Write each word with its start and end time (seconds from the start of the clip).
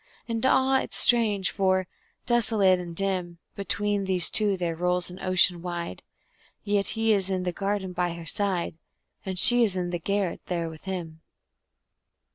And 0.27 0.43
ah, 0.47 0.79
it's 0.79 0.95
strange; 0.95 1.51
for, 1.51 1.85
desolate 2.25 2.79
and 2.79 2.95
dim, 2.95 3.37
Between 3.55 4.05
these 4.05 4.31
two 4.31 4.57
there 4.57 4.73
rolls 4.75 5.11
an 5.11 5.19
ocean 5.21 5.61
wide; 5.61 6.01
Yet 6.63 6.87
he 6.97 7.13
is 7.13 7.29
in 7.29 7.43
the 7.43 7.51
garden 7.51 7.93
by 7.93 8.13
her 8.13 8.25
side 8.25 8.79
And 9.27 9.37
she 9.37 9.63
is 9.63 9.75
in 9.75 9.91
the 9.91 9.99
garret 9.99 10.41
there 10.47 10.69
with 10.71 10.85
him. 10.85 11.21